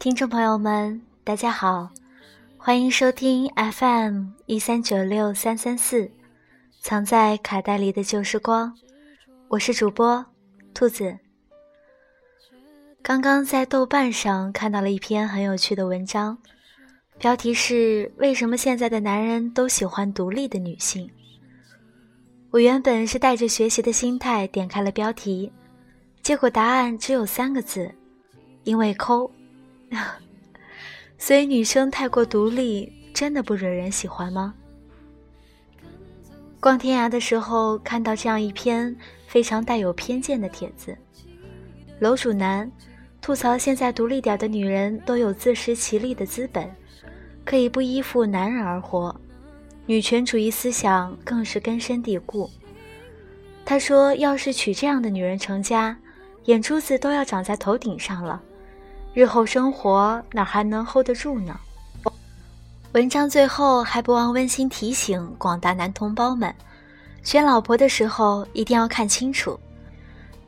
[0.00, 1.90] 听众朋友们，大家好，
[2.56, 6.10] 欢迎收听 FM 一三九六三三四，
[6.80, 8.74] 藏在卡带里的旧时光，
[9.48, 10.24] 我是主播
[10.72, 11.18] 兔子。
[13.02, 16.38] 刚刚在豆瓣上看到了一篇很有趣的文章，
[17.18, 21.10] 标题是“为什么现在的男人都喜欢独立的女性”。
[22.48, 25.52] 我原本是带着学习的心态点开了标题，
[26.22, 27.94] 结果答案只有三个字：
[28.64, 29.30] 因为抠。
[31.18, 34.54] 所以，女生太过独立，真的不惹人喜欢吗？
[36.60, 38.94] 逛天涯的时候，看到这样一篇
[39.26, 40.96] 非常带有偏见的帖子，
[41.98, 42.70] 楼主男
[43.20, 46.70] 吐槽现在独立点的女人都有自食其力的资本，
[47.44, 49.14] 可以不依附男人而活，
[49.86, 52.50] 女权主义思想更是根深蒂固。
[53.64, 55.96] 他说，要是娶这样的女人成家，
[56.44, 58.42] 眼珠子都要长在头顶上了。
[59.12, 61.58] 日后生活哪还能 hold 得住呢？
[62.92, 66.54] 文章最后还不忘温馨提醒广大男同胞们，
[67.22, 69.58] 选老婆的时候一定要看清楚。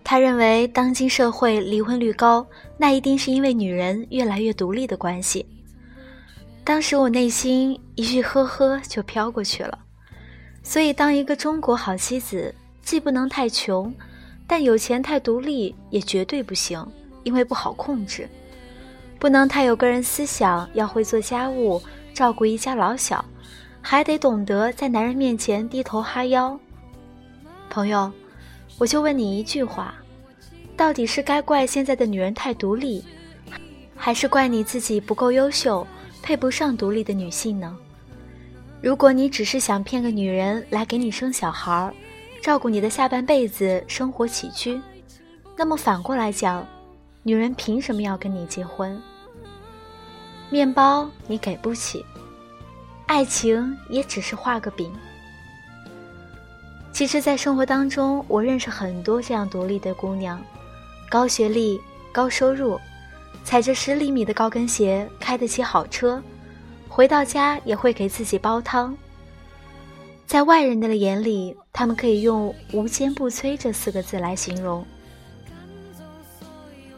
[0.05, 2.45] 他认为当今社会离婚率高，
[2.77, 5.47] 那一定是因为女人越来越独立的关系。
[6.65, 9.79] 当时我内心一句呵呵就飘过去了。
[10.65, 13.93] 所以，当一个中国好妻子，既不能太穷，
[14.47, 16.85] 但有钱太独立也绝对不行，
[17.25, 18.29] 因为不好控制。
[19.23, 21.81] 不能太有个人思想，要会做家务，
[22.13, 23.25] 照顾一家老小，
[23.81, 26.59] 还得懂得在男人面前低头哈腰。
[27.71, 28.11] 朋友，
[28.79, 29.95] 我就问你一句话：
[30.77, 33.05] 到底是该怪现在的女人太独立，
[33.95, 35.87] 还是怪你自己不够优秀，
[36.21, 37.77] 配不上独立的女性呢？
[38.81, 41.95] 如果你只是想骗个女人来给你生小孩儿，
[42.43, 44.81] 照顾你的下半辈子生活起居，
[45.57, 46.67] 那么反过来讲，
[47.23, 49.01] 女人凭什么要跟你结婚？
[50.53, 52.05] 面包你给不起，
[53.07, 54.93] 爱情也只是画个饼。
[56.93, 60.39] 其实，在生活当中，我认识很多这样独立的姑娘，
[61.09, 61.81] 高学历、
[62.13, 62.79] 高收入，
[63.43, 66.23] 踩着十厘米的高跟鞋，开得起好车，
[66.87, 68.95] 回到家也会给自己煲汤。
[70.27, 74.87] 在外人的眼里，他们可以用“无坚不摧”这四个字来形容。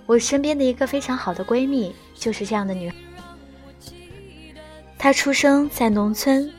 [0.07, 2.93] 我身边的一个非常好的闺蜜，就是这样的女。
[5.05, 6.51] 他出生在农村，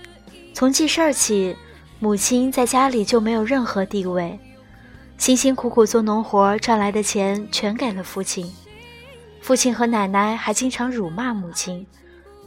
[0.53, 1.57] 从记事儿起，
[1.97, 4.39] 母亲在家里就没有任何地位，
[5.17, 8.53] 辛辛苦苦做农活赚来的钱全给了父亲，
[9.41, 11.87] 父亲和奶奶还经常辱骂母亲，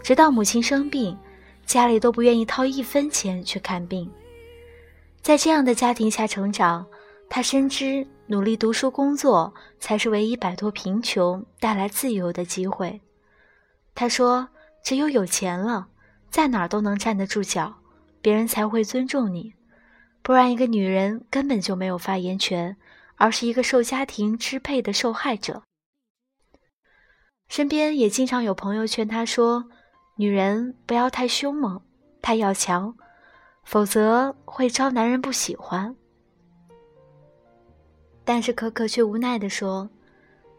[0.00, 1.18] 直到母亲生病，
[1.66, 4.08] 家里都不愿意掏一分钱去看病。
[5.20, 6.86] 在这样的家庭下成长，
[7.28, 13.00] 他深知努力读书工作才是唯一摆脱贫穷、带来自由的机会。
[13.96, 14.48] 他说。
[14.82, 15.88] 只有有钱了，
[16.30, 17.74] 在哪儿都能站得住脚，
[18.20, 19.54] 别人才会尊重你。
[20.22, 22.76] 不然，一个女人根本就没有发言权，
[23.16, 25.62] 而是一个受家庭支配的受害者。
[27.48, 29.64] 身边也经常有朋友劝她说
[30.16, 31.80] ：“女人不要太凶猛，
[32.20, 32.94] 太要强，
[33.64, 35.96] 否则会招男人不喜欢。”
[38.24, 39.88] 但是可可却无奈地说：“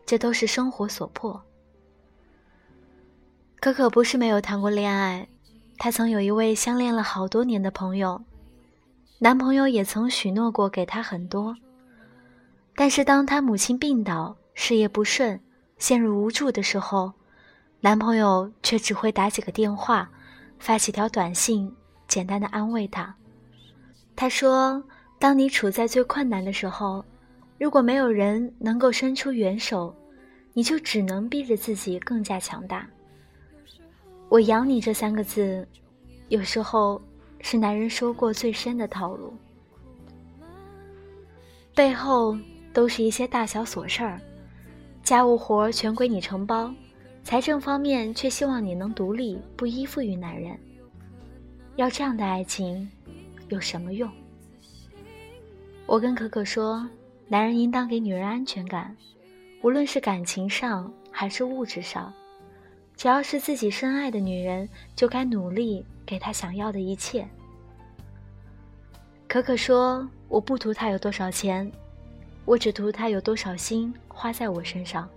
[0.03, 1.39] 这都是生活所迫。”
[3.59, 5.27] 可可不是没有谈过恋爱，
[5.77, 8.21] 她曾有一位相恋了好多年的朋友，
[9.17, 11.53] 男朋友也曾许诺过给她很多。
[12.73, 15.37] 但是当她母亲病倒、事业不顺、
[15.77, 17.11] 陷入无助的时候，
[17.81, 20.09] 男朋友却只会打几个电话，
[20.57, 21.69] 发几条短信，
[22.07, 23.13] 简单的安慰她。
[24.15, 24.81] 他说
[25.19, 27.03] ：“当你处在最困难的时候，
[27.57, 29.93] 如果没有人能够伸出援手，
[30.53, 32.87] 你就只能逼着自己更加强大。”
[34.29, 35.67] 我养你这三个字，
[36.27, 37.01] 有时候
[37.41, 39.33] 是男人说过最深的套路，
[41.73, 42.37] 背后
[42.71, 44.21] 都是一些大小琐事儿，
[45.03, 46.71] 家务活全归你承包，
[47.23, 50.55] 财政方面却希望你能独立，不依附于男人。
[51.75, 52.87] 要这样的爱情，
[53.47, 54.07] 有什么用？
[55.87, 56.87] 我跟可可说，
[57.27, 58.95] 男人应当给女人安全感，
[59.63, 62.13] 无论是感情上还是物质上。
[62.99, 67.25] 只要是自己深爱的女人，就该努力给她想要的一切。
[69.25, 71.71] 可可说：“我不图他有多少钱，
[72.43, 75.07] 我只图他有多少心花在我身上。”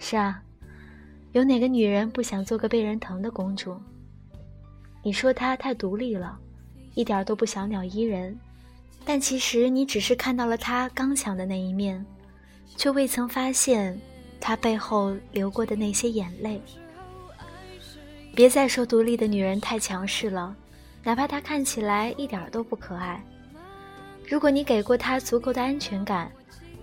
[0.00, 0.42] 是啊，
[1.30, 3.80] 有哪个女人不想做个被人疼的公主？
[5.04, 6.36] 你说她太独立了，
[6.96, 8.36] 一点都不小鸟依人，
[9.04, 12.04] 但其实你只是看到了她刚强的那一面，
[12.76, 13.96] 却未曾发现。
[14.40, 16.60] 他背后流过的那些眼泪。
[18.34, 20.54] 别再说独立的女人太强势了，
[21.02, 23.24] 哪怕她看起来一点都不可爱。
[24.28, 26.30] 如果你给过她足够的安全感，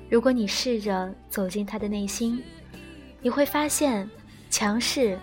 [0.10, 2.42] 如果你试着走进她的内心，
[3.22, 4.10] 你会发现，
[4.50, 5.20] 强势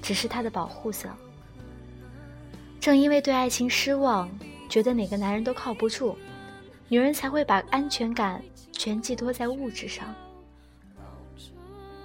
[0.00, 1.08] 只是她的保护色。
[2.80, 4.30] 正因为对爱情失望，
[4.68, 6.16] 觉得哪个男人都靠不住，
[6.88, 8.40] 女人才会把安全感
[8.72, 10.14] 全寄托在物质上。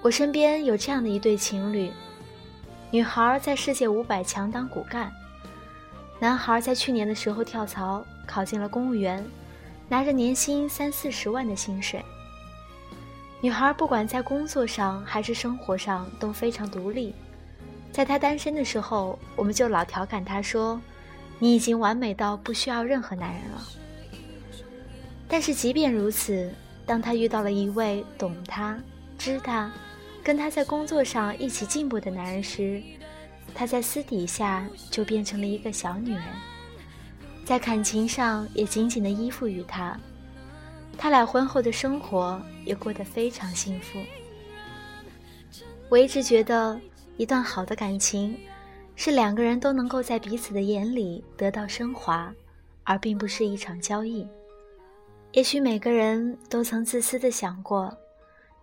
[0.02, 1.92] 我身边有这样的一对情侣，
[2.90, 5.12] 女孩在世界五百强当骨干，
[6.18, 9.22] 男孩在去年的时候跳槽考进了公务员，
[9.90, 12.02] 拿着年薪三四十万的薪水。
[13.42, 17.14] 女孩不管在工作上还是生活上都非常独立。
[17.92, 20.80] 在她单身的时候，我们就老调侃她说
[21.38, 23.62] ：“你已经完美到不需要任何男人了。”
[25.28, 26.50] 但是即便如此，
[26.86, 28.78] 当她遇到了一位懂她、
[29.18, 29.70] 知她、
[30.22, 32.82] 跟他在工作上一起进步的男人时，
[33.54, 36.22] 他在私底下就变成了一个小女人，
[37.44, 39.98] 在感情上也紧紧地依附于他。
[40.98, 43.98] 他俩婚后的生活也过得非常幸福。
[45.88, 46.80] 我一直觉得。
[47.16, 48.34] 一段好的感情，
[48.96, 52.34] 是两个人都能够在彼此的眼里得到升华，
[52.82, 54.26] 而并不是一场交易。
[55.32, 57.94] 也许每个人都曾自私的想过，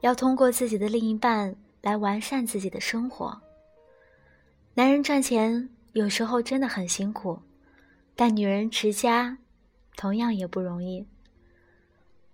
[0.01, 3.41] 要通过自己的另一半来完善自己的生活。
[4.73, 7.39] 男人赚钱有时候真的很辛苦，
[8.15, 9.38] 但女人持家，
[9.95, 11.05] 同样也不容易。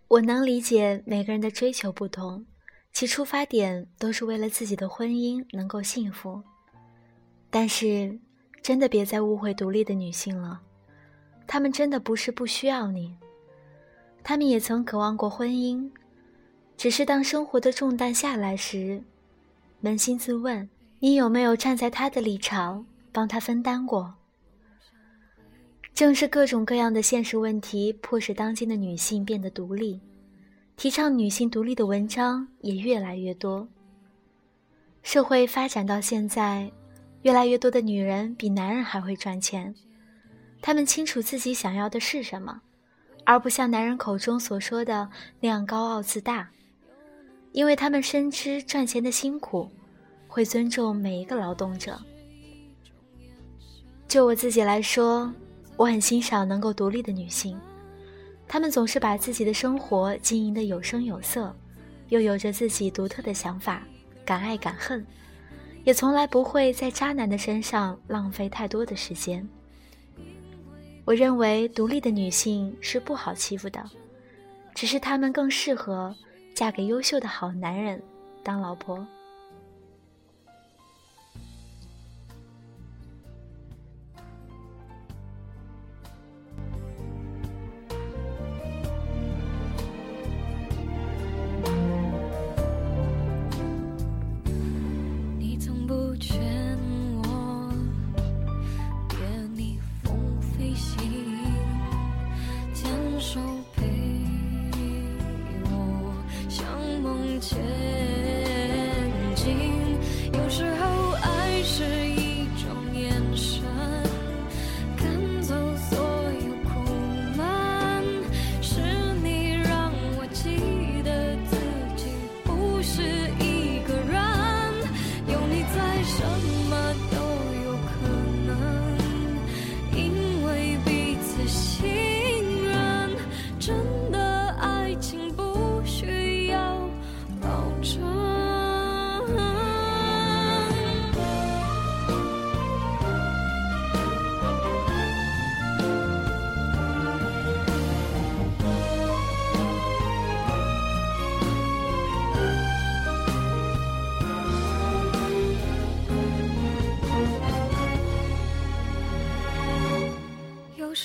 [0.07, 2.45] 我能理解每个人的追求不同。
[2.91, 6.43] 其出发点都是为了自己的婚姻能够幸福，
[7.49, 8.19] 但是
[8.61, 10.61] 真的别再误会独立的女性了，
[11.47, 13.17] 她们真的不是不需要你，
[14.21, 15.89] 她们也曾渴望过婚姻，
[16.83, 19.01] 只是当生活的重担下来时，
[19.81, 20.67] 扪心自问，
[20.99, 24.15] 你有没有站在她的立场帮她分担过？
[25.93, 30.01] 正是各种各样的现实问题，迫使当今的女性变得独立。
[30.75, 33.65] 提倡女性独立的文章也越来越多。
[35.03, 36.69] 社会发展到现在，
[37.21, 39.73] 越来越多的女人比男人还会赚钱，
[40.61, 42.59] 她们清楚自己想要的是什么，
[43.23, 45.09] 而不像男人口中所说的
[45.39, 46.49] 那样高傲自大，
[47.53, 49.69] 因为他们深知赚钱的辛苦，
[50.27, 51.97] 会尊重每一个劳动者。
[54.07, 55.31] 就我自己来说，
[55.77, 57.57] 我很欣赏能够独立的女性。
[58.47, 61.55] 她们总是把自己的生活经营的有声有色，
[62.09, 63.83] 又有着自己独特的想法，
[64.25, 65.05] 敢爱敢恨，
[65.83, 69.47] 也从来不会在渣男的身上浪费太多的时间。
[71.05, 73.83] 我认为独立的女性是不好欺负的，
[74.73, 76.15] 只是她们更适合
[76.53, 78.01] 嫁给优秀的好男人
[78.43, 79.05] 当老婆。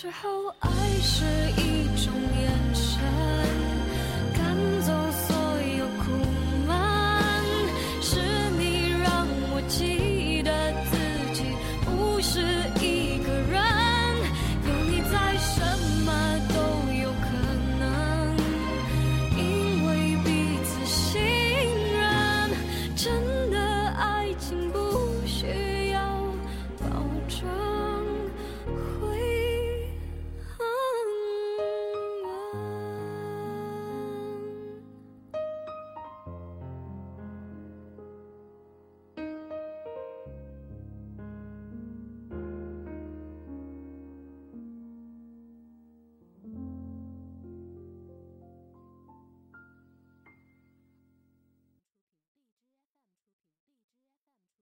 [0.01, 0.71] 时候，爱
[1.03, 1.25] 是
[1.61, 1.68] 一。